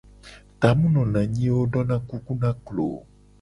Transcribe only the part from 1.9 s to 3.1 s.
kuku na klo o.